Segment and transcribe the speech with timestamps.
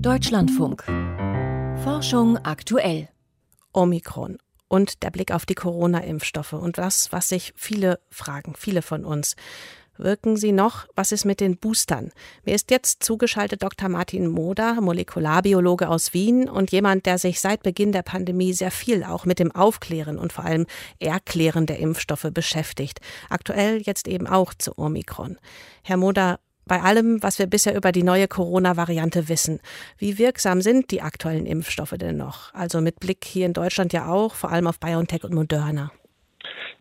[0.00, 0.84] Deutschlandfunk.
[1.82, 3.08] Forschung aktuell.
[3.72, 9.04] Omikron und der Blick auf die Corona-Impfstoffe und das, was sich viele fragen, viele von
[9.04, 9.36] uns.
[9.96, 10.86] Wirken sie noch?
[10.96, 12.10] Was ist mit den Boostern?
[12.44, 13.88] Mir ist jetzt zugeschaltet Dr.
[13.88, 19.04] Martin Moder, Molekularbiologe aus Wien und jemand, der sich seit Beginn der Pandemie sehr viel
[19.04, 20.66] auch mit dem Aufklären und vor allem
[20.98, 23.00] Erklären der Impfstoffe beschäftigt.
[23.30, 25.38] Aktuell jetzt eben auch zu Omikron.
[25.82, 29.60] Herr Moder, bei allem, was wir bisher über die neue Corona-Variante wissen.
[29.98, 32.52] Wie wirksam sind die aktuellen Impfstoffe denn noch?
[32.54, 35.90] Also mit Blick hier in Deutschland ja auch, vor allem auf BioNTech und Moderna.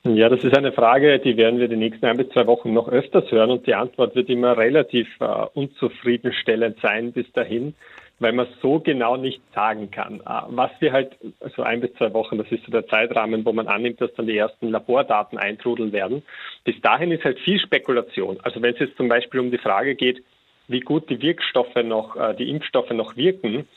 [0.06, 2.90] Ja, das ist eine Frage, die werden wir die nächsten ein bis zwei Wochen noch
[2.90, 7.74] öfters hören und die Antwort wird immer relativ äh, unzufriedenstellend sein bis dahin
[8.20, 10.22] weil man so genau nicht sagen kann.
[10.22, 11.18] Äh, was wir halt,
[11.56, 14.28] so ein bis zwei Wochen, das ist so der Zeitrahmen, wo man annimmt, dass dann
[14.28, 16.24] die ersten Labordaten eintrudeln werden.
[16.64, 18.40] Bis dahin ist halt viel Spekulation.
[18.44, 20.24] Also wenn es jetzt zum Beispiel um die Frage geht,
[20.68, 23.68] wie gut die Wirkstoffe noch, äh, die Impfstoffe noch wirken,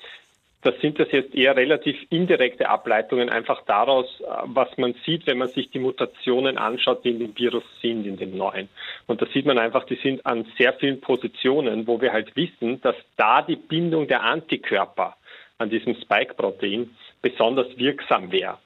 [0.66, 5.38] das sind das jetzt eher relativ indirekte Ableitungen einfach daraus, äh, was man sieht, wenn
[5.38, 8.68] man sich die Mutationen anschaut, die in dem Virus sind, in dem neuen.
[9.06, 12.80] Und da sieht man einfach, die sind an sehr vielen Positionen, wo wir halt wissen,
[12.80, 15.16] dass da die Bindung der Antikörper
[15.58, 16.90] an diesem Spike-Protein
[17.22, 18.58] besonders wirksam wäre.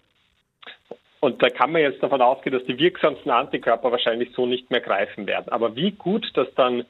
[1.20, 4.80] Und da kann man jetzt davon ausgehen, dass die wirksamsten Antikörper wahrscheinlich so nicht mehr
[4.80, 5.50] greifen werden.
[5.50, 6.86] Aber wie gut das dann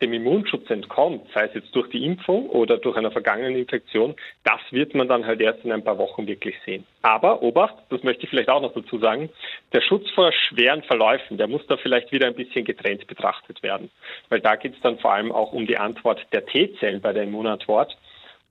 [0.00, 4.60] dem Immunschutz entkommt, sei es jetzt durch die Impfung oder durch eine vergangene Infektion, das
[4.70, 6.84] wird man dann halt erst in ein paar Wochen wirklich sehen.
[7.02, 9.30] Aber Obacht, das möchte ich vielleicht auch noch dazu sagen,
[9.72, 13.90] der Schutz vor schweren Verläufen, der muss da vielleicht wieder ein bisschen getrennt betrachtet werden.
[14.28, 17.24] Weil da geht es dann vor allem auch um die Antwort der T-Zellen bei der
[17.24, 17.96] Immunantwort.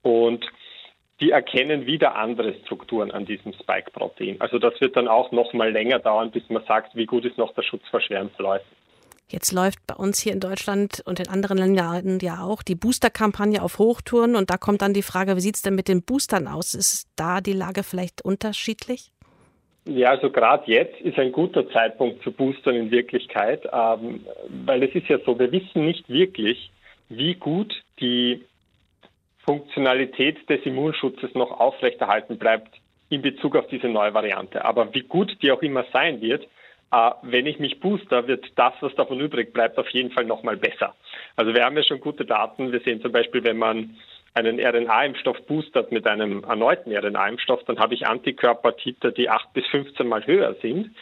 [0.02, 0.46] Und
[1.20, 4.40] die erkennen wieder andere Strukturen an diesem Spike-Protein.
[4.40, 7.38] Also das wird dann auch noch mal länger dauern, bis man sagt, wie gut ist
[7.38, 8.66] noch der Schutz vor schweren Verläufen.
[9.28, 13.62] Jetzt läuft bei uns hier in Deutschland und in anderen Ländern ja auch die Booster-Kampagne
[13.62, 14.36] auf Hochtouren.
[14.36, 16.74] Und da kommt dann die Frage, wie sieht es denn mit den Boostern aus?
[16.74, 19.10] Ist da die Lage vielleicht unterschiedlich?
[19.86, 24.24] Ja, also gerade jetzt ist ein guter Zeitpunkt zu boostern in Wirklichkeit, ähm,
[24.64, 26.70] weil es ist ja so, wir wissen nicht wirklich,
[27.08, 28.44] wie gut die
[29.44, 32.80] Funktionalität des Immunschutzes noch aufrechterhalten bleibt
[33.10, 34.64] in Bezug auf diese neue Variante.
[34.64, 36.48] Aber wie gut die auch immer sein wird,
[37.22, 40.94] wenn ich mich booster, wird das, was davon übrig bleibt, auf jeden Fall nochmal besser.
[41.36, 42.72] Also wir haben ja schon gute Daten.
[42.72, 43.96] Wir sehen zum Beispiel, wenn man
[44.34, 50.06] einen RNA-Impfstoff boostert mit einem erneuten RNA-Impfstoff, dann habe ich Antikörpertiter, die acht bis 15
[50.06, 50.94] Mal höher sind.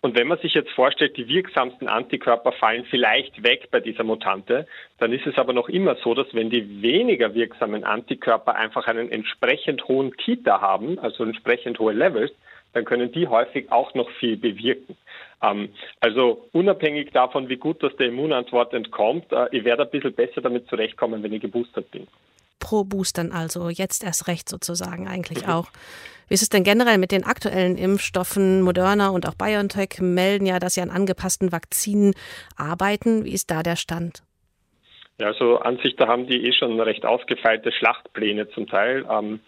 [0.00, 4.66] Und wenn man sich jetzt vorstellt, die wirksamsten Antikörper fallen vielleicht weg bei dieser Mutante,
[4.98, 9.10] dann ist es aber noch immer so, dass wenn die weniger wirksamen Antikörper einfach einen
[9.10, 12.32] entsprechend hohen Titer haben, also entsprechend hohe Levels,
[12.74, 14.96] dann können die häufig auch noch viel bewirken.
[15.42, 15.70] Ähm,
[16.00, 20.42] also unabhängig davon, wie gut das der Immunantwort entkommt, äh, ich werde ein bisschen besser
[20.42, 22.06] damit zurechtkommen, wenn ich geboostert bin.
[22.60, 25.68] Pro Boostern also, jetzt erst recht sozusagen eigentlich auch.
[26.28, 28.60] Wie ist es denn generell mit den aktuellen Impfstoffen?
[28.60, 32.14] Moderna und auch BioNTech melden ja, dass sie an angepassten Vakzinen
[32.56, 33.24] arbeiten.
[33.24, 34.22] Wie ist da der Stand?
[35.18, 39.04] Ja, also an sich, da haben die eh schon recht ausgefeilte Schlachtpläne zum Teil.
[39.10, 39.40] Ähm,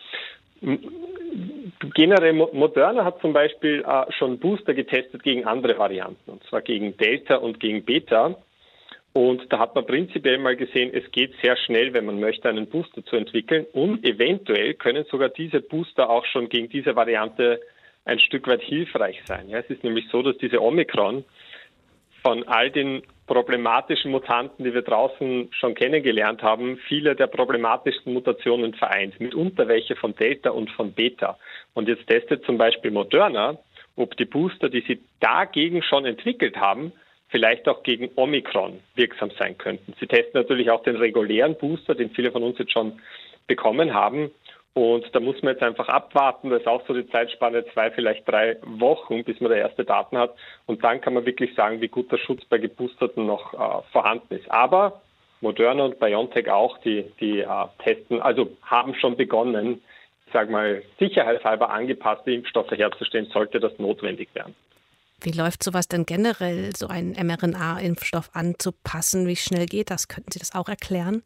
[1.95, 6.97] generell Moderna hat zum Beispiel äh, schon Booster getestet gegen andere Varianten, und zwar gegen
[6.97, 8.37] Delta und gegen Beta.
[9.13, 12.67] Und da hat man prinzipiell mal gesehen, es geht sehr schnell, wenn man möchte, einen
[12.67, 13.67] Booster zu entwickeln.
[13.73, 17.61] Und eventuell können sogar diese Booster auch schon gegen diese Variante
[18.05, 19.49] ein Stück weit hilfreich sein.
[19.49, 21.25] Ja, es ist nämlich so, dass diese Omikron
[22.23, 28.75] von all den problematischen Mutanten, die wir draußen schon kennengelernt haben, viele der problematischsten Mutationen
[28.75, 31.39] vereint, mitunter welche von Delta und von Beta.
[31.75, 33.59] Und jetzt testet zum Beispiel Moderna,
[33.97, 36.93] ob die Booster, die sie dagegen schon entwickelt haben,
[37.31, 39.95] vielleicht auch gegen Omikron wirksam sein könnten.
[39.99, 43.01] Sie testen natürlich auch den regulären Booster, den viele von uns jetzt schon
[43.47, 44.31] bekommen haben.
[44.73, 46.51] Und da muss man jetzt einfach abwarten.
[46.51, 50.17] Das ist auch so die Zeitspanne zwei, vielleicht drei Wochen, bis man da erste Daten
[50.17, 50.35] hat.
[50.67, 54.35] Und dann kann man wirklich sagen, wie gut der Schutz bei Geboosterten noch äh, vorhanden
[54.35, 54.51] ist.
[54.51, 55.01] Aber
[55.41, 57.47] Moderna und BioNTech auch, die, die äh,
[57.83, 59.83] testen, also haben schon begonnen,
[60.33, 64.55] sag mal, sicherheitshalber angepasste Impfstoffe herzustellen, sollte das notwendig werden.
[65.23, 69.27] Wie läuft sowas denn generell, so einen mRNA-Impfstoff anzupassen?
[69.27, 70.09] Wie schnell geht das?
[70.09, 71.23] Könnten Sie das auch erklären?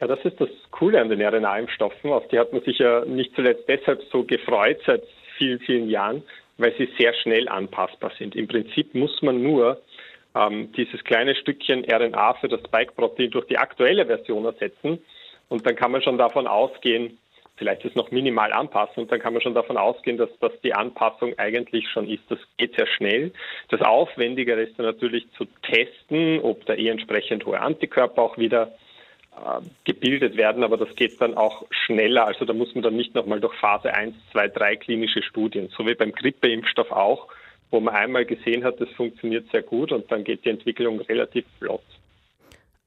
[0.00, 2.10] Ja, das ist das Coole an den RNA-Impfstoffen.
[2.10, 5.02] Auf die hat man sich ja nicht zuletzt deshalb so gefreut seit
[5.36, 6.22] vielen, vielen Jahren,
[6.56, 8.36] weil sie sehr schnell anpassbar sind.
[8.36, 9.80] Im Prinzip muss man nur
[10.34, 14.98] ähm, dieses kleine Stückchen RNA für das Spike-Protein durch die aktuelle Version ersetzen
[15.48, 17.18] und dann kann man schon davon ausgehen,
[17.58, 20.74] vielleicht ist noch minimal anpassen und dann kann man schon davon ausgehen, dass das die
[20.74, 22.22] Anpassung eigentlich schon ist.
[22.28, 23.32] Das geht sehr schnell.
[23.68, 28.72] Das Aufwendigere ist dann natürlich zu testen, ob da eh entsprechend hohe Antikörper auch wieder
[29.84, 32.26] gebildet werden, aber das geht dann auch schneller.
[32.26, 35.86] Also da muss man dann nicht nochmal durch Phase 1, 2, 3 klinische Studien, so
[35.86, 37.28] wie beim Grippeimpfstoff auch,
[37.70, 41.44] wo man einmal gesehen hat, das funktioniert sehr gut und dann geht die Entwicklung relativ
[41.58, 41.84] flott.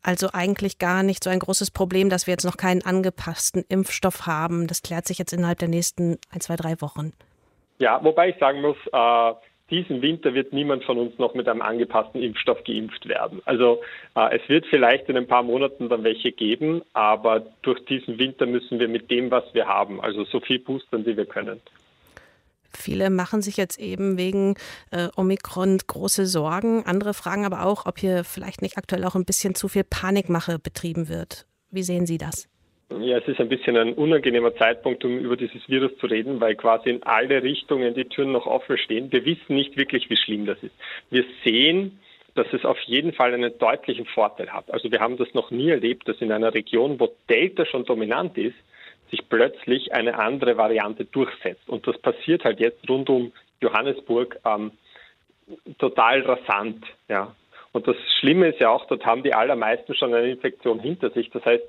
[0.04, 4.26] Also eigentlich gar nicht so ein großes Problem, dass wir jetzt noch keinen angepassten Impfstoff
[4.26, 4.68] haben.
[4.68, 7.14] Das klärt sich jetzt innerhalb der nächsten ein, zwei, drei Wochen.
[7.78, 9.34] Ja, wobei ich sagen muss, äh,
[9.72, 13.42] diesen Winter wird niemand von uns noch mit einem angepassten Impfstoff geimpft werden.
[13.46, 13.82] Also
[14.16, 18.46] äh, es wird vielleicht in ein paar Monaten dann welche geben, aber durch diesen Winter
[18.46, 21.62] müssen wir mit dem, was wir haben, also so viel boostern, wie wir können.
[22.78, 24.56] Viele machen sich jetzt eben wegen
[24.92, 26.86] äh, Omikron große Sorgen.
[26.86, 30.60] Andere fragen aber auch, ob hier vielleicht nicht aktuell auch ein bisschen zu viel Panikmache
[30.60, 31.46] betrieben wird.
[31.70, 32.50] Wie sehen Sie das?
[33.00, 36.56] Ja, es ist ein bisschen ein unangenehmer Zeitpunkt, um über dieses Virus zu reden, weil
[36.56, 39.12] quasi in alle Richtungen die Türen noch offen stehen.
[39.12, 40.76] Wir wissen nicht wirklich, wie schlimm das ist.
[41.10, 42.00] Wir sehen,
[42.36, 44.72] dass es auf jeden Fall einen deutlichen Vorteil hat.
[44.72, 48.38] Also wir haben das noch nie erlebt, dass in einer Region, wo Delta schon dominant
[48.38, 48.56] ist,
[49.12, 51.70] sich plötzlich eine andere Variante durchsetzt.
[51.70, 54.72] Und das passiert halt jetzt rund um Johannesburg ähm,
[55.78, 56.84] total rasant.
[57.08, 57.36] Ja.
[57.74, 61.30] Und das Schlimme ist ja auch, dort haben die allermeisten schon eine Infektion hinter sich.
[61.30, 61.64] Das heißt,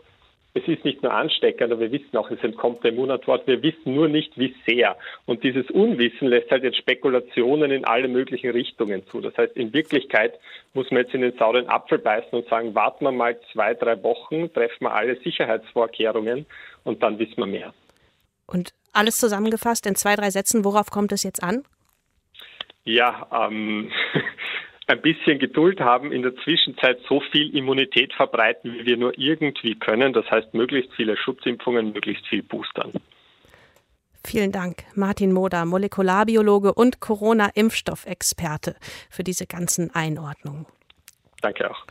[0.54, 3.46] es ist nicht nur ansteckend, aber wir wissen auch, es entkommt der Immunantwort.
[3.46, 4.96] Wir wissen nur nicht, wie sehr.
[5.24, 9.22] Und dieses Unwissen lässt halt jetzt Spekulationen in alle möglichen Richtungen zu.
[9.22, 10.38] Das heißt, in Wirklichkeit
[10.74, 14.02] muss man jetzt in den sauren Apfel beißen und sagen, warten wir mal zwei, drei
[14.02, 16.44] Wochen, treffen wir alle Sicherheitsvorkehrungen
[16.84, 17.72] und dann wissen wir mehr.
[18.46, 21.64] Und alles zusammengefasst in zwei, drei Sätzen, worauf kommt es jetzt an?
[22.84, 23.90] Ja, ähm,
[24.86, 29.74] ein bisschen Geduld haben, in der Zwischenzeit so viel Immunität verbreiten, wie wir nur irgendwie
[29.74, 30.12] können.
[30.12, 32.92] Das heißt, möglichst viele Schutzimpfungen, möglichst viel Boostern.
[34.24, 38.76] Vielen Dank, Martin Moder, Molekularbiologe und Corona-Impfstoffexperte,
[39.10, 40.66] für diese ganzen Einordnungen.
[41.40, 41.84] Danke auch.